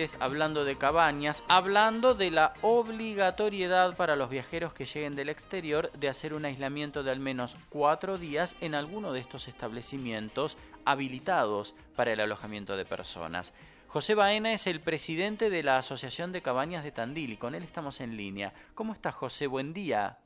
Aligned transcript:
Hablando 0.00 0.64
de 0.64 0.76
cabañas, 0.76 1.44
hablando 1.46 2.14
de 2.14 2.30
la 2.30 2.54
obligatoriedad 2.62 3.94
para 3.98 4.16
los 4.16 4.30
viajeros 4.30 4.72
que 4.72 4.86
lleguen 4.86 5.14
del 5.14 5.28
exterior 5.28 5.92
de 5.92 6.08
hacer 6.08 6.32
un 6.32 6.46
aislamiento 6.46 7.02
de 7.02 7.10
al 7.10 7.20
menos 7.20 7.54
cuatro 7.68 8.16
días 8.16 8.56
en 8.62 8.74
alguno 8.74 9.12
de 9.12 9.20
estos 9.20 9.46
establecimientos 9.46 10.56
habilitados 10.86 11.74
para 11.96 12.14
el 12.14 12.20
alojamiento 12.20 12.78
de 12.78 12.86
personas. 12.86 13.52
José 13.88 14.14
Baena 14.14 14.54
es 14.54 14.66
el 14.66 14.80
presidente 14.80 15.50
de 15.50 15.62
la 15.62 15.76
Asociación 15.76 16.32
de 16.32 16.40
Cabañas 16.40 16.82
de 16.82 16.92
Tandil 16.92 17.32
y 17.32 17.36
con 17.36 17.54
él 17.54 17.62
estamos 17.62 18.00
en 18.00 18.16
línea. 18.16 18.54
¿Cómo 18.74 18.94
está 18.94 19.12
José? 19.12 19.48
Buen 19.48 19.74
día. 19.74 20.16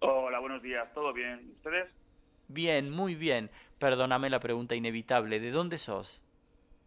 Hola, 0.00 0.38
buenos 0.38 0.60
días. 0.60 0.92
¿Todo 0.92 1.14
bien? 1.14 1.50
¿Ustedes? 1.56 1.88
Bien, 2.48 2.90
muy 2.90 3.14
bien. 3.14 3.48
Perdóname 3.78 4.28
la 4.28 4.40
pregunta 4.40 4.74
inevitable. 4.74 5.40
¿De 5.40 5.50
dónde 5.50 5.78
sos? 5.78 6.20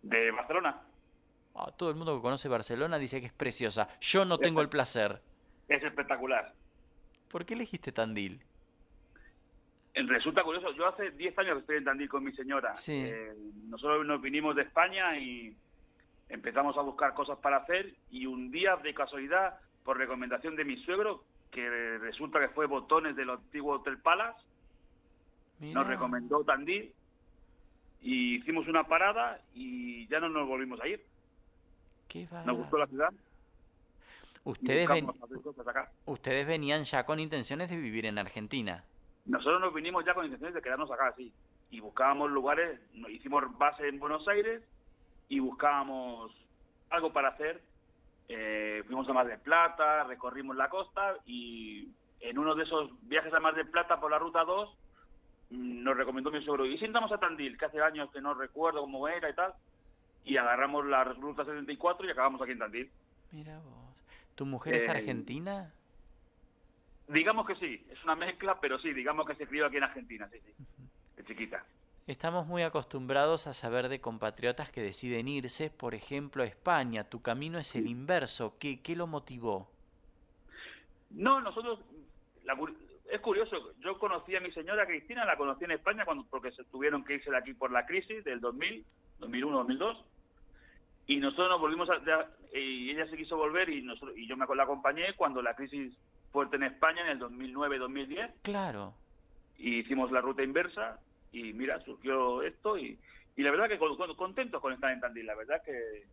De 0.04 0.30
Barcelona. 0.30 0.84
Ah, 1.58 1.71
todo 1.76 1.89
el 1.89 1.96
mundo 1.96 2.16
que 2.16 2.21
conoce 2.21 2.48
Barcelona 2.48 3.00
dice 3.00 3.20
que 3.20 3.26
es 3.28 3.34
preciosa. 3.34 3.90
Yo 4.00 4.26
no 4.26 4.38
tengo 4.38 4.62
el 4.62 4.70
placer. 4.70 5.20
Es 5.68 5.84
espectacular. 5.84 6.54
¿Por 7.30 7.45
qué 7.45 7.55
elegiste 7.55 7.91
Tandil? 7.91 8.40
Resulta 9.95 10.44
curioso, 10.44 10.72
yo 10.73 10.86
hace 10.86 11.09
10 11.09 11.40
años 11.40 11.54
que 11.55 11.59
estoy 11.62 11.78
en 11.78 11.86
Tandil 11.86 12.08
con 12.08 12.23
mi 12.23 12.31
señora. 12.34 12.76
Sí. 12.76 12.94
Eh, 12.94 13.34
nosotros 13.70 14.05
nos 14.05 14.22
vinimos 14.22 14.55
de 14.55 14.62
España 14.62 15.17
y 15.17 15.55
empezamos 16.30 16.78
a 16.78 16.81
buscar 16.81 17.16
cosas 17.16 17.40
para 17.40 17.58
hacer 17.58 17.95
y 18.12 18.28
un 18.28 18.52
día 18.52 18.76
de 18.76 18.94
casualidad, 18.94 19.59
por 19.84 19.98
recomendación 19.98 20.55
de 20.55 20.66
mi 20.66 20.78
suegro, 20.84 21.23
que 21.50 21.98
resulta 21.98 22.39
que 22.39 22.50
fue 22.50 22.67
botones 22.67 23.16
del 23.16 23.31
antiguo 23.31 23.78
Hotel 23.78 23.98
Palace, 23.98 24.39
nos 25.59 25.88
recomendó 25.88 26.44
Tandil 26.44 26.94
y 28.02 28.36
hicimos 28.36 28.67
una 28.67 28.84
parada 28.84 29.42
y 29.55 30.05
ya 30.08 30.20
no 30.20 30.30
nos 30.30 30.48
volvimos 30.48 30.80
a 30.81 30.88
ir. 30.88 31.03
Qué 32.07 32.27
nos 32.45 32.57
gustó 32.57 32.77
la 32.77 32.88
ciudad. 32.88 33.09
Ustedes, 34.43 34.88
ustedes 36.05 36.47
venían 36.47 36.83
ya 36.83 37.05
con 37.05 37.19
intenciones 37.19 37.69
de 37.69 37.75
vivir 37.75 38.05
en 38.05 38.17
Argentina. 38.17 38.83
Nosotros 39.25 39.59
nos 39.59 39.73
vinimos 39.73 40.05
ya 40.05 40.14
con 40.14 40.23
intenciones 40.23 40.55
de 40.55 40.61
quedarnos 40.61 40.89
acá, 40.89 41.14
sí. 41.17 41.33
Y 41.69 41.81
buscábamos 41.81 42.31
lugares, 42.31 42.80
hicimos 43.09 43.44
base 43.58 43.89
en 43.89 43.99
Buenos 43.99 44.25
Aires 44.30 44.64
y 45.27 45.39
buscábamos 45.39 46.31
algo 46.89 47.11
para 47.11 47.30
hacer. 47.30 47.61
Eh, 48.30 48.83
fuimos 48.86 49.08
a 49.09 49.14
Mar 49.14 49.27
del 49.27 49.39
Plata, 49.39 50.05
recorrimos 50.05 50.55
la 50.55 50.69
costa 50.69 51.17
y 51.25 51.89
en 52.21 52.38
uno 52.38 52.55
de 52.55 52.64
esos 52.64 52.89
viajes 53.08 53.33
a 53.33 53.39
Mar 53.39 53.55
del 53.55 53.67
Plata 53.67 53.99
por 53.99 54.11
la 54.11 54.19
Ruta 54.19 54.44
2 54.44 54.69
mm, 55.49 55.83
nos 55.83 55.97
recomendó 55.97 56.31
mi 56.31 56.44
suegro, 56.44 56.66
y 56.66 56.77
sentamos 56.77 57.11
a 57.11 57.17
Tandil, 57.17 57.58
que 57.58 57.66
hace 57.66 57.81
años 57.81 58.09
que 58.11 58.21
no 58.21 58.33
recuerdo 58.33 58.81
cómo 58.81 59.08
era 59.08 59.30
y 59.30 59.33
tal, 59.33 59.53
y 60.28 60.38
agarramos 60.38 60.86
la 60.86 61.06
Ruta 61.06 61.45
74 61.45 62.06
y 62.06 62.11
acabamos 62.11 62.42
aquí 62.42 62.52
en 62.52 62.59
Tandil. 62.59 62.92
Mira 63.31 63.59
vos. 63.59 63.95
¿Tu 64.36 64.45
mujer 64.45 64.75
es 64.75 64.88
eh, 64.88 64.92
argentina? 64.92 65.73
Digamos 67.08 67.47
que 67.47 67.56
sí, 67.56 67.86
es 67.89 68.03
una 68.03 68.16
mezcla, 68.16 68.59
pero 68.59 68.78
sí, 68.80 68.94
digamos 68.94 69.25
que 69.25 69.36
se 69.36 69.48
crió 69.48 69.66
aquí 69.66 69.78
en 69.78 69.83
Argentina, 69.83 70.30
sí, 70.30 70.39
sí, 70.45 70.53
es 71.16 71.25
chiquita. 71.25 71.64
Estamos 72.05 72.45
muy 72.45 72.64
acostumbrados 72.64 73.48
a 73.48 73.53
saber 73.53 73.89
de 73.89 74.00
compatriotas 74.00 74.70
que 74.72 74.81
deciden 74.81 75.28
irse, 75.28 75.70
por 75.70 75.94
ejemplo, 75.94 76.44
a 76.44 76.45
España. 76.45 77.05
Tu 77.05 77.22
camino 77.22 77.59
es 77.59 77.75
el 77.75 77.88
inverso. 77.88 78.58
¿Qué, 78.59 78.81
qué 78.81 78.95
lo 78.95 79.08
motivó? 79.08 79.70
No, 81.09 81.42
nosotros, 81.42 81.80
es 83.09 83.22
curioso, 83.22 83.73
yo 83.80 83.98
conocí 83.98 84.36
a 84.36 84.42
mi 84.42 84.52
señora 84.52 84.86
Cristina, 84.86 85.25
la 85.25 85.38
conocí 85.38 85.64
en 85.64 85.72
España 85.72 86.05
cuando 86.05 86.25
porque 86.30 86.52
se 86.52 86.64
tuvieron 86.66 87.03
que 87.03 87.16
irse 87.16 87.31
de 87.31 87.38
aquí 87.38 87.53
por 87.53 87.72
la 87.72 87.86
crisis 87.86 88.23
del 88.23 88.42
2000, 88.42 88.86
2001, 89.20 89.58
2002, 89.58 90.05
y 91.08 91.17
nosotros 91.17 91.50
nos 91.50 91.61
volvimos 91.61 91.89
a, 91.89 92.02
y 92.53 92.91
ella 92.91 93.08
se 93.08 93.17
quiso 93.17 93.38
volver 93.38 93.69
y 93.69 93.81
nosotros 93.81 94.17
y 94.17 94.27
yo 94.27 94.36
me 94.36 94.45
la 94.55 94.63
acompañé 94.63 95.14
cuando 95.16 95.41
la 95.41 95.55
crisis 95.55 95.94
fuerte 96.31 96.58
en 96.58 96.64
España 96.64 97.02
en 97.02 97.09
el 97.09 97.19
2009-2010. 97.19 98.33
Claro. 98.44 98.94
Y 99.58 99.80
hicimos 99.80 100.11
la 100.11 100.22
ruta 100.22 100.43
inversa 100.43 100.99
y 101.32 101.54
mira, 101.54 101.80
surgió 101.82 102.42
esto 102.42 102.77
y, 102.77 102.99
y 103.36 103.42
la 103.42 103.52
verdad 103.52 103.70
que 103.70 103.80
contentos 104.15 104.61
con 104.61 104.73
estar 104.73 104.92
en 104.92 104.99
Tandil. 104.99 105.26
La 105.26 105.36
verdad 105.36 105.64
que 105.64 106.04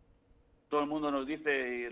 todo 0.69 0.81
el 0.81 0.87
mundo 0.87 1.11
nos 1.11 1.27
dice 1.27 1.89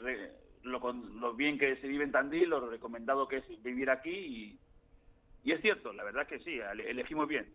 lo, 0.63 0.79
lo 0.79 1.33
bien 1.33 1.57
que 1.57 1.75
se 1.77 1.87
vive 1.87 2.05
en 2.05 2.11
Tandil, 2.11 2.49
lo 2.49 2.69
recomendado 2.69 3.27
que 3.27 3.37
es 3.37 3.63
vivir 3.63 3.89
aquí 3.89 4.09
y, 4.09 4.59
y 5.43 5.51
es 5.51 5.61
cierto, 5.61 5.91
la 5.91 6.03
verdad 6.05 6.25
que 6.25 6.39
sí, 6.39 6.59
elegimos 6.87 7.27
bien. 7.27 7.53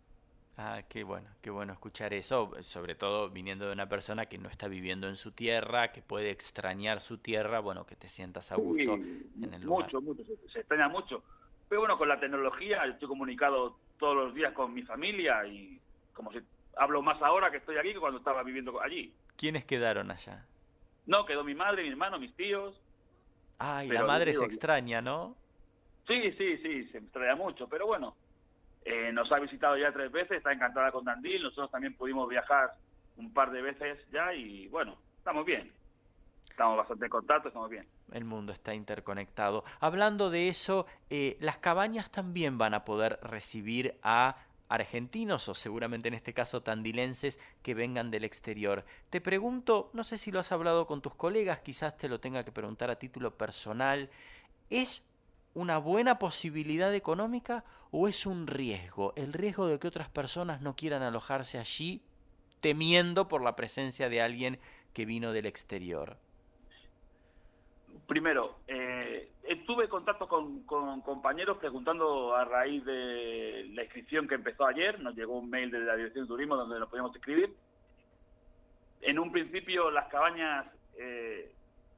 Ah, 0.61 0.83
qué 0.89 1.05
bueno, 1.05 1.29
qué 1.41 1.51
bueno 1.51 1.73
escuchar 1.73 2.13
eso, 2.13 2.51
sobre 2.63 2.97
todo 2.97 3.31
viniendo 3.31 3.67
de 3.67 3.73
una 3.73 3.89
persona 3.89 4.27
que 4.27 4.39
no 4.39 4.49
está 4.49 4.67
viviendo 4.67 5.07
en 5.07 5.15
su 5.15 5.31
tierra, 5.31 5.93
que 5.93 6.03
puede 6.03 6.31
extrañar 6.33 7.01
su 7.01 7.19
tierra, 7.19 7.61
bueno, 7.61 7.87
que 7.87 7.95
te 7.95 8.09
sientas 8.09 8.51
a 8.51 8.57
gusto 8.57 8.95
en 8.95 9.55
el 9.55 9.63
lugar. 9.63 9.85
Mucho, 9.85 10.01
mucho, 10.01 10.25
se, 10.25 10.59
extraña 10.59 10.89
mucho. 10.89 11.23
Pero 11.69 11.83
bueno, 11.83 11.97
con 11.97 12.09
la 12.09 12.19
tecnología 12.19 12.85
estoy 12.87 13.07
comunicado 13.07 13.77
todos 14.01 14.17
los 14.17 14.35
días 14.35 14.53
con 14.53 14.75
mi 14.75 14.83
familia 14.83 15.47
y 15.47 15.81
como 16.13 16.33
si 16.33 16.41
hablo 16.77 17.03
más 17.03 17.23
ahora 17.23 17.53
que 17.53 17.59
estoy 17.59 17.77
aquí 17.77 17.93
que 17.93 18.01
cuando 18.01 18.19
estaba 18.19 18.43
viviendo 18.43 18.81
allí. 18.83 19.15
¿Quiénes 19.37 19.65
quedaron 19.65 20.11
allá? 20.11 20.45
No, 21.07 21.25
quedó 21.25 21.45
mi 21.45 21.55
madre, 21.55 21.85
mi 21.85 21.91
hermano, 21.91 22.19
mis 22.19 22.35
tíos. 22.35 22.75
Ah, 23.61 23.85
y 23.85 23.89
la 23.89 24.05
madre 24.05 24.33
se 24.33 24.45
extraña, 24.45 25.01
¿no? 25.01 25.37
Sí, 26.09 26.33
sí, 26.33 26.57
sí, 26.59 26.89
se 26.89 26.99
extraña 26.99 27.37
mucho, 27.37 27.69
pero 27.69 27.87
bueno, 27.87 28.17
eh, 28.91 29.12
nos 29.12 29.31
ha 29.31 29.38
visitado 29.38 29.76
ya 29.76 29.93
tres 29.93 30.10
veces, 30.10 30.38
está 30.38 30.50
encantada 30.50 30.91
con 30.91 31.04
Dandil, 31.04 31.43
nosotros 31.43 31.71
también 31.71 31.94
pudimos 31.94 32.26
viajar 32.26 32.72
un 33.19 33.31
par 33.34 33.50
de 33.50 33.60
veces 33.60 33.99
ya 34.10 34.32
y 34.32 34.66
bueno, 34.69 34.97
estamos 35.19 35.44
bien. 35.44 35.71
Estamos 36.49 36.78
bastante 36.78 37.04
en 37.04 37.10
contacto, 37.10 37.49
estamos 37.49 37.69
bien. 37.69 37.87
El 38.12 38.25
mundo 38.25 38.50
está 38.50 38.72
interconectado. 38.72 39.62
Hablando 39.78 40.31
de 40.31 40.49
eso, 40.49 40.87
eh, 41.10 41.37
las 41.38 41.59
cabañas 41.59 42.10
también 42.10 42.56
van 42.56 42.72
a 42.72 42.87
poder 42.87 43.21
recibir 43.22 43.99
a 44.03 44.37
argentinos 44.71 45.50
o 45.50 45.55
seguramente 45.55 46.09
en 46.09 46.15
este 46.15 46.32
caso 46.32 46.62
tandilenses 46.62 47.38
que 47.62 47.75
vengan 47.75 48.10
del 48.10 48.25
exterior. 48.25 48.87
Te 49.10 49.20
pregunto, 49.20 49.91
no 49.93 50.03
sé 50.03 50.16
si 50.16 50.32
lo 50.32 50.41
has 50.41 50.50
hablado 50.50 50.87
con 50.87 51.03
tus 51.03 51.15
colegas, 51.15 51.60
quizás 51.60 51.99
te 51.99 52.09
lo 52.09 52.20
tenga 52.20 52.43
que 52.43 52.53
preguntar 52.53 52.91
a 52.91 52.99
título 52.99 53.37
personal, 53.37 54.09
¿es 54.70 55.08
una 55.55 55.79
buena 55.79 56.19
posibilidad 56.19 56.95
económica 56.95 57.65
o 57.91 58.09
es 58.09 58.27
un 58.27 58.47
riesgo? 58.47 59.13
El 59.17 59.33
riesgo 59.33 59.67
de 59.67 59.79
que 59.79 59.89
otras 59.89 60.09
personas 60.09 60.61
no 60.61 60.77
quieran 60.77 61.03
alojarse 61.03 61.59
allí 61.59 62.03
temiendo 62.61 63.29
por 63.29 63.43
la 63.43 63.57
presencia 63.57 64.09
de 64.09 64.21
alguien 64.21 64.59
que 64.93 65.05
vino 65.05 65.33
del 65.33 65.47
exterior. 65.47 66.17
Primero, 68.07 68.57
eh, 68.67 69.29
tuve 69.69 69.87
contacto 69.87 70.27
con, 70.27 70.63
compañeros 70.63 71.59
preguntando 71.59 72.35
a 72.35 72.43
raíz 72.47 72.83
de 72.87 73.67
la 73.75 73.83
inscripción 73.83 74.27
que 74.27 74.35
empezó 74.35 74.67
ayer, 74.67 74.99
nos 74.99 75.15
llegó 75.15 75.39
un 75.39 75.51
mail 75.51 75.71
de 75.71 75.81
la 75.81 75.95
Dirección 75.95 76.25
de 76.25 76.29
Turismo 76.29 76.57
donde 76.57 76.81
nos 76.81 76.89
podíamos 76.89 77.15
escribir. 77.15 77.55
En 79.03 79.19
un 79.19 79.31
principio 79.31 79.91
las 79.91 80.09
cabañas, 80.09 80.67
eh, 80.99 81.53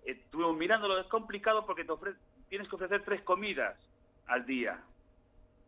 estuvimos 0.04 0.56
mirándolo, 0.56 0.98
es 0.98 1.06
complicado 1.06 1.66
porque 1.66 1.84
te 1.84 1.92
ofrece, 1.92 2.18
tienes 2.48 2.68
que 2.68 2.76
ofrecer 2.76 3.02
tres 3.04 3.22
comidas 3.22 3.76
al 4.26 4.46
día. 4.46 4.80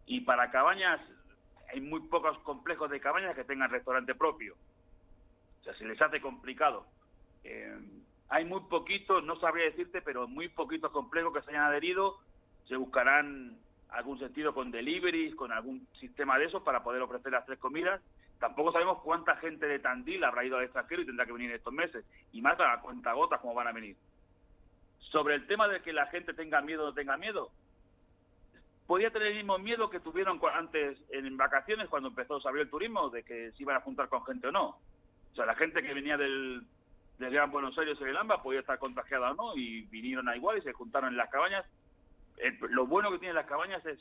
Y 0.07 0.21
para 0.21 0.51
cabañas, 0.51 1.01
hay 1.73 1.81
muy 1.81 2.01
pocos 2.09 2.39
complejos 2.41 2.91
de 2.91 3.01
cabañas 3.01 3.35
que 3.35 3.45
tengan 3.45 3.71
restaurante 3.71 4.15
propio. 4.15 4.55
O 5.61 5.65
sea, 5.65 5.75
se 5.75 5.85
les 5.85 6.01
hace 6.01 6.21
complicado. 6.21 6.87
Eh, 7.45 7.79
hay 8.29 8.45
muy 8.45 8.61
poquitos, 8.69 9.25
no 9.25 9.39
sabría 9.39 9.67
decirte, 9.67 10.03
pero 10.03 10.27
muy 10.27 10.49
poquitos 10.49 10.91
complejos 10.91 11.33
que 11.33 11.43
se 11.43 11.51
hayan 11.51 11.65
adherido. 11.65 12.19
Se 12.67 12.77
buscarán 12.77 13.59
algún 13.91 14.19
sentido 14.19 14.55
con 14.55 14.71
deliveries, 14.71 15.35
con 15.35 15.53
algún 15.53 15.87
sistema 16.01 16.39
de 16.39 16.47
esos 16.47 16.63
para 16.63 16.83
poder 16.83 17.03
ofrecer 17.03 17.33
las 17.33 17.47
tres 17.47 17.59
comidas. 17.59 18.01
Tampoco 18.39 18.73
sabemos 18.73 19.03
cuánta 19.03 19.37
gente 19.37 19.67
de 19.67 19.79
Tandil 19.79 20.25
habrá 20.25 20.45
ido 20.45 20.57
al 20.57 20.65
extranjero 20.65 21.03
y 21.03 21.07
tendrá 21.07 21.27
que 21.27 21.33
venir 21.33 21.53
estos 21.53 21.73
meses. 21.73 22.05
Y 22.33 22.41
más 22.41 22.59
a 22.59 22.81
cuenta 22.81 23.13
gotas 23.13 23.41
como 23.41 23.55
van 23.55 23.69
a 23.69 23.73
venir. 23.73 23.97
Sobre 25.13 25.35
el 25.35 25.47
tema 25.47 25.69
de 25.69 25.83
que 25.83 25.93
la 25.93 26.07
gente 26.07 26.33
tenga 26.33 26.63
miedo 26.63 26.85
o 26.85 26.87
no 26.87 26.95
tenga 26.95 27.19
miedo, 27.19 27.51
podía 28.87 29.11
tener 29.11 29.29
el 29.29 29.37
mismo 29.37 29.59
miedo 29.59 29.91
que 29.91 30.01
tuvieron 30.01 30.41
antes 30.55 30.99
en 31.11 31.37
vacaciones 31.37 31.89
cuando 31.91 32.09
empezó 32.09 32.37
a 32.37 32.49
abrir 32.49 32.63
el 32.63 32.71
turismo, 32.71 33.11
de 33.11 33.23
que 33.23 33.53
se 33.53 33.63
iban 33.63 33.77
a 33.77 33.83
juntar 33.83 34.09
con 34.09 34.25
gente 34.25 34.49
o 34.49 34.53
no. 34.53 34.79
O 35.33 35.35
sea, 35.35 35.45
la 35.45 35.55
gente 35.55 35.83
que 35.83 35.93
venía 35.93 36.17
del, 36.17 36.63
del 37.19 37.31
Gran 37.31 37.51
Buenos 37.51 37.77
Aires 37.79 38.01
o 38.01 38.07
el 38.07 38.17
AMBA 38.17 38.43
podía 38.43 38.61
estar 38.61 38.79
contagiada 38.79 39.33
o 39.33 39.35
no, 39.35 39.57
y 39.57 39.83
vinieron 39.83 40.29
a 40.31 40.37
igual 40.37 40.59
y 40.59 40.63
se 40.63 40.73
juntaron 40.73 41.11
en 41.11 41.19
las 41.19 41.31
cabañas. 41.31 41.67
lo 42.71 42.87
bueno 42.87 43.11
que 43.11 43.19
tienen 43.19 43.37
las 43.37 43.47
cabañas 43.47 43.85
es 43.85 43.99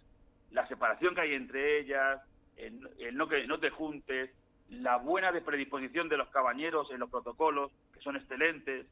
la 0.51 0.65
separación 0.69 1.13
que 1.13 1.21
hay 1.21 1.33
entre 1.33 1.79
ellas, 1.79 2.21
el, 2.55 2.89
el, 2.99 3.17
no 3.17 3.27
que 3.27 3.45
no 3.47 3.59
te 3.59 3.69
juntes, 3.69 4.31
la 4.69 4.95
buena 4.95 5.31
predisposición 5.31 6.07
de 6.07 6.17
los 6.17 6.29
cabañeros 6.29 6.89
en 6.91 6.99
los 6.99 7.09
protocolos, 7.09 7.71
que 7.93 7.99
son 7.99 8.15
excelentes, 8.15 8.87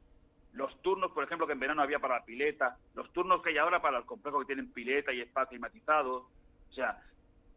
los 0.54 0.82
turnos, 0.82 1.12
por 1.12 1.24
ejemplo, 1.24 1.46
que 1.46 1.54
en 1.54 1.60
verano 1.60 1.82
había 1.82 2.00
para 2.00 2.20
la 2.20 2.26
pileta, 2.26 2.78
los 2.96 3.12
turnos 3.14 3.42
que 3.42 3.50
hay 3.50 3.58
ahora 3.58 3.82
para 3.82 4.00
los 4.00 4.06
complejos 4.06 4.42
que 4.42 4.54
tienen 4.54 4.72
pileta 4.72 5.14
y 5.14 5.22
espacio 5.22 5.50
climatizado. 5.50 6.28
O 6.70 6.74
sea, 6.74 7.02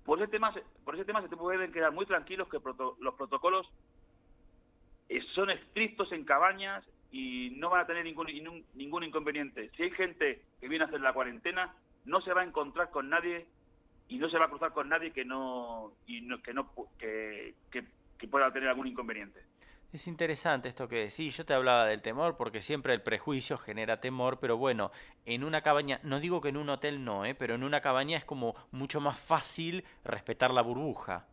por 0.04 0.18
ese 0.20 0.30
tema, 0.30 0.52
por 0.84 0.94
ese 0.94 1.04
tema 1.04 1.22
se 1.22 1.28
te 1.28 1.36
pueden 1.36 1.72
quedar 1.72 1.92
muy 1.92 2.06
tranquilos 2.06 2.48
que 2.48 2.58
los 3.00 3.14
protocolos 3.14 3.68
eh, 5.08 5.22
son 5.34 5.50
estrictos 5.50 6.12
en 6.12 6.24
cabañas 6.24 6.84
y 7.10 7.50
no 7.56 7.70
van 7.70 7.82
a 7.82 7.86
tener 7.86 8.04
ningún, 8.04 8.64
ningún 8.74 9.04
inconveniente. 9.04 9.70
Si 9.76 9.84
hay 9.84 9.90
gente 9.90 10.42
que 10.60 10.68
viene 10.68 10.84
a 10.84 10.88
hacer 10.88 11.00
la 11.00 11.12
cuarentena, 11.12 11.74
no 12.04 12.20
se 12.20 12.32
va 12.32 12.42
a 12.42 12.44
encontrar 12.46 12.90
con 12.90 13.08
nadie 13.08 13.46
y 14.08 14.18
no 14.18 14.28
se 14.28 14.38
va 14.38 14.46
a 14.46 14.50
cruzar 14.50 14.72
con 14.72 14.88
nadie 14.88 15.12
que 15.12 15.24
no, 15.24 15.92
y 16.06 16.26
que, 16.42 16.52
no 16.52 16.70
que, 16.98 17.54
que 17.70 18.28
pueda 18.28 18.52
tener 18.52 18.68
algún 18.68 18.86
inconveniente. 18.86 19.40
Es 19.92 20.08
interesante 20.08 20.70
esto 20.70 20.88
que 20.88 20.96
decís. 20.96 21.36
Yo 21.36 21.44
te 21.44 21.52
hablaba 21.52 21.84
del 21.84 22.00
temor 22.00 22.36
porque 22.36 22.62
siempre 22.62 22.94
el 22.94 23.02
prejuicio 23.02 23.58
genera 23.58 24.00
temor, 24.00 24.38
pero 24.40 24.56
bueno, 24.56 24.90
en 25.26 25.44
una 25.44 25.60
cabaña, 25.60 26.00
no 26.02 26.18
digo 26.18 26.40
que 26.40 26.48
en 26.48 26.56
un 26.56 26.70
hotel 26.70 27.04
no, 27.04 27.26
¿eh? 27.26 27.34
pero 27.34 27.54
en 27.54 27.62
una 27.62 27.82
cabaña 27.82 28.16
es 28.16 28.24
como 28.24 28.54
mucho 28.70 29.00
más 29.00 29.20
fácil 29.20 29.84
respetar 30.02 30.50
la 30.50 30.62
burbuja. 30.62 31.26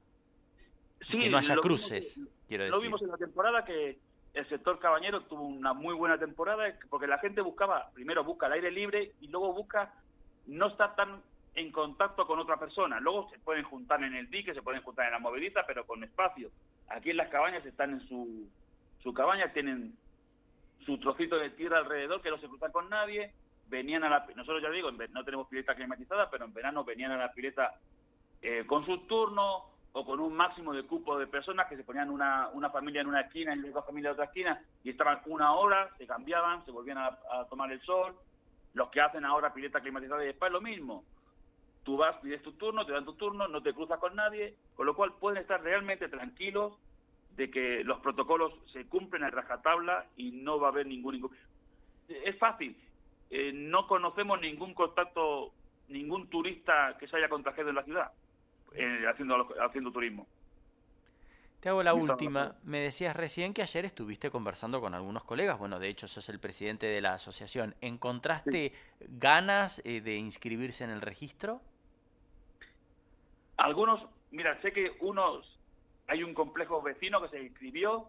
que 1.09 1.29
no 1.29 1.37
haya 1.37 1.55
cruces, 1.55 2.19
quiero 2.47 2.65
decir. 2.65 2.75
Lo 2.75 2.81
vimos 2.81 3.01
en 3.01 3.07
la 3.07 3.17
temporada 3.17 3.63
que 3.63 3.97
el 4.33 4.49
sector 4.49 4.77
cabañero 4.77 5.21
tuvo 5.21 5.43
una 5.43 5.73
muy 5.73 5.95
buena 5.95 6.17
temporada 6.17 6.65
porque 6.89 7.07
la 7.07 7.17
gente 7.19 7.39
buscaba, 7.39 7.89
primero 7.93 8.25
busca 8.25 8.47
el 8.47 8.53
aire 8.53 8.71
libre 8.71 9.13
y 9.21 9.27
luego 9.27 9.53
busca 9.53 9.93
no 10.47 10.67
estar 10.67 10.97
tan 10.97 11.21
en 11.55 11.71
contacto 11.71 12.27
con 12.27 12.39
otra 12.39 12.57
persona. 12.57 12.99
Luego 12.99 13.29
se 13.29 13.39
pueden 13.39 13.63
juntar 13.63 14.03
en 14.03 14.15
el 14.15 14.29
dique, 14.29 14.53
se 14.53 14.61
pueden 14.61 14.81
juntar 14.81 15.05
en 15.05 15.13
la 15.13 15.19
movediza, 15.19 15.61
pero 15.65 15.85
con 15.85 16.03
espacio. 16.03 16.51
Aquí 16.89 17.11
en 17.11 17.17
las 17.17 17.29
cabañas 17.29 17.65
están 17.65 17.91
en 17.91 18.07
su, 18.07 18.49
su 19.01 19.13
cabaña, 19.13 19.53
tienen 19.53 19.95
su 20.85 20.97
trocito 20.97 21.37
de 21.37 21.51
tierra 21.51 21.79
alrededor 21.79 22.21
que 22.21 22.29
no 22.29 22.39
se 22.39 22.47
cruzan 22.47 22.71
con 22.71 22.89
nadie. 22.89 23.31
Venían 23.67 24.03
a 24.03 24.09
la, 24.09 24.25
nosotros 24.35 24.61
ya 24.63 24.69
digo, 24.69 24.91
no 24.91 25.23
tenemos 25.23 25.47
pileta 25.47 25.75
climatizada, 25.75 26.29
pero 26.29 26.45
en 26.45 26.53
verano 26.53 26.83
venían 26.83 27.11
a 27.11 27.17
la 27.17 27.31
pileta 27.31 27.75
eh, 28.41 28.63
con 28.65 28.85
su 28.85 29.05
turno 29.05 29.65
o 29.91 30.05
con 30.05 30.19
un 30.19 30.33
máximo 30.33 30.73
de 30.73 30.83
cupo 30.83 31.17
de 31.19 31.27
personas 31.27 31.67
que 31.67 31.75
se 31.75 31.83
ponían 31.83 32.09
una, 32.09 32.49
una 32.53 32.69
familia 32.69 33.01
en 33.01 33.07
una 33.07 33.21
esquina 33.21 33.55
y 33.55 33.69
otra 33.69 33.83
familia 33.83 34.09
en 34.09 34.13
otra 34.13 34.25
esquina 34.25 34.61
y 34.83 34.89
estaban 34.89 35.21
una 35.27 35.53
hora, 35.53 35.89
se 35.97 36.07
cambiaban, 36.07 36.65
se 36.65 36.71
volvían 36.71 36.97
a, 36.97 37.17
a 37.31 37.45
tomar 37.49 37.71
el 37.71 37.81
sol. 37.81 38.15
Los 38.73 38.89
que 38.89 39.01
hacen 39.01 39.25
ahora 39.25 39.53
pileta 39.53 39.81
climatizada 39.81 40.23
y 40.23 40.27
después 40.27 40.51
lo 40.51 40.61
mismo 40.61 41.03
Tú 41.83 41.97
vas, 41.97 42.15
pides 42.17 42.41
tu 42.43 42.53
turno, 42.53 42.85
te 42.85 42.91
dan 42.91 43.05
tu 43.05 43.13
turno, 43.13 43.47
no 43.47 43.61
te 43.61 43.73
cruzas 43.73 43.99
con 43.99 44.15
nadie, 44.15 44.55
con 44.75 44.85
lo 44.85 44.95
cual 44.95 45.13
pueden 45.19 45.41
estar 45.41 45.61
realmente 45.61 46.07
tranquilos 46.07 46.73
de 47.35 47.49
que 47.49 47.83
los 47.83 47.99
protocolos 47.99 48.53
se 48.73 48.85
cumplen 48.87 49.23
a 49.23 49.29
rajatabla 49.29 50.07
y 50.17 50.31
no 50.31 50.59
va 50.59 50.67
a 50.67 50.71
haber 50.71 50.87
ningún... 50.87 51.29
Es 52.07 52.37
fácil, 52.37 52.75
eh, 53.29 53.51
no 53.53 53.87
conocemos 53.87 54.41
ningún 54.41 54.73
contacto, 54.73 55.53
ningún 55.87 56.27
turista 56.29 56.97
que 56.99 57.07
se 57.07 57.17
haya 57.17 57.29
contagiado 57.29 57.69
en 57.69 57.75
la 57.75 57.83
ciudad 57.83 58.11
eh, 58.75 59.05
haciendo, 59.07 59.47
haciendo 59.61 59.91
turismo. 59.91 60.27
Te 61.59 61.67
hago 61.67 61.83
la 61.83 61.93
última. 61.93 62.55
Me 62.63 62.79
decías 62.79 63.15
recién 63.15 63.53
que 63.53 63.61
ayer 63.61 63.83
estuviste 63.83 64.31
conversando 64.31 64.79
con 64.79 64.93
algunos 64.93 65.25
colegas. 65.25 65.59
Bueno, 65.59 65.77
de 65.77 65.89
hecho, 65.89 66.07
sos 66.07 66.29
el 66.29 66.39
presidente 66.39 66.85
de 66.85 67.01
la 67.01 67.13
asociación. 67.15 67.75
¿Encontraste 67.81 68.71
ganas 69.01 69.81
eh, 69.83 69.99
de 69.99 70.15
inscribirse 70.15 70.85
en 70.85 70.89
el 70.89 71.01
registro? 71.01 71.61
Algunos, 73.57 74.01
mira, 74.31 74.59
sé 74.61 74.71
que 74.71 74.95
unos, 75.01 75.59
hay 76.07 76.23
un 76.23 76.33
complejo 76.33 76.81
vecino 76.81 77.21
que 77.21 77.27
se 77.27 77.43
inscribió, 77.43 78.07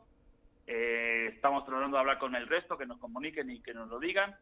eh, 0.68 1.30
estamos 1.34 1.66
tratando 1.66 1.96
de 1.96 2.00
hablar 2.00 2.18
con 2.20 2.36
el 2.36 2.46
resto, 2.46 2.78
que 2.78 2.86
nos 2.86 2.98
comuniquen 2.98 3.50
y 3.50 3.60
que 3.60 3.74
nos 3.74 3.88
lo 3.88 3.98
digan. 3.98 4.36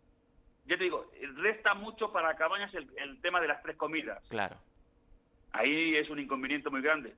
Yo 0.66 0.76
te 0.76 0.84
digo, 0.84 1.10
resta 1.36 1.72
mucho 1.72 2.12
para 2.12 2.36
Cabañas 2.36 2.74
el, 2.74 2.90
el 2.98 3.18
tema 3.22 3.40
de 3.40 3.48
las 3.48 3.62
tres 3.62 3.76
comidas. 3.76 4.22
Claro. 4.28 4.58
Ahí 5.52 5.96
es 5.96 6.10
un 6.10 6.18
inconveniente 6.18 6.68
muy 6.68 6.82
grande. 6.82 7.14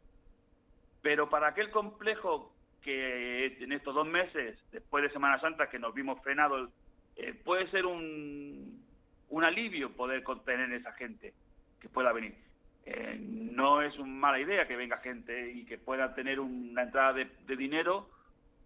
Pero 1.02 1.31
para 1.31 1.49
aquel 1.49 1.70
complejo 1.70 2.52
que 2.82 3.47
en 3.61 3.73
estos 3.73 3.94
dos 3.94 4.06
meses, 4.06 4.58
después 4.73 5.02
de 5.02 5.11
Semana 5.11 5.41
Santa, 5.41 5.69
que 5.69 5.79
nos 5.79 5.94
vimos 5.94 6.23
frenados, 6.23 6.70
eh, 7.17 7.35
puede 7.44 7.70
ser 7.70 7.87
un, 7.87 8.82
un 9.29 9.44
alivio 9.44 9.93
poder 9.93 10.23
contener 10.23 10.73
esa 10.73 10.93
gente 10.93 11.32
que 11.81 11.88
pueda 11.88 12.12
venir. 12.12 12.35
Eh, 12.87 13.19
no 13.20 13.82
es 13.82 13.97
una 13.99 14.12
mala 14.12 14.41
idea 14.41 14.67
que 14.67 14.76
venga 14.76 14.99
gente 14.99 15.50
y 15.52 15.64
que 15.64 15.79
pueda 15.79 16.14
tener 16.14 16.41
una 16.41 16.82
entrada 16.82 17.12
de, 17.12 17.56
dinero 17.56 18.08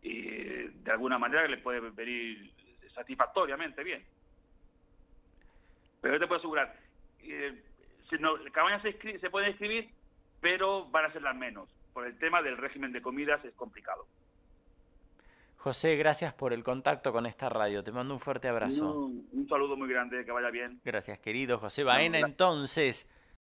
y 0.02 0.22
de 0.22 0.90
alguna 0.90 1.18
manera 1.18 1.42
que 1.42 1.48
le 1.48 1.58
puede 1.58 1.80
venir 1.80 2.52
satisfactoriamente 2.94 3.82
bien. 3.82 4.04
Pero 6.00 6.14
yo 6.14 6.20
te 6.20 6.26
puedo 6.26 6.38
asegurar, 6.38 6.76
eh, 7.22 7.62
si 8.08 8.16
no, 8.16 8.34
cabañas 8.52 8.82
se, 8.82 9.18
se 9.18 9.30
pueden 9.30 9.50
escribir, 9.50 9.88
pero 10.40 10.86
van 10.90 11.06
a 11.06 11.12
ser 11.12 11.22
las 11.22 11.34
menos. 11.34 11.68
Por 11.94 12.06
el 12.06 12.18
tema 12.18 12.42
del 12.42 12.58
régimen 12.58 12.92
de 12.92 13.00
comidas 13.00 13.42
es 13.44 13.54
complicado. 13.54 14.06
José, 15.56 15.96
gracias 15.96 16.34
por 16.34 16.52
el 16.52 16.62
contacto 16.62 17.10
con 17.10 17.24
esta 17.24 17.48
radio. 17.48 17.82
Te 17.82 17.90
mando 17.90 18.12
un 18.12 18.20
fuerte 18.20 18.48
abrazo. 18.48 19.06
un 19.06 19.46
saludo 19.48 19.78
muy 19.78 19.88
grande, 19.88 20.22
que 20.22 20.30
vaya 20.30 20.50
bien. 20.50 20.78
Gracias, 20.84 21.18
querido 21.20 21.58
José 21.58 21.84
Baena. 21.84 22.18
entonces, 22.18 23.08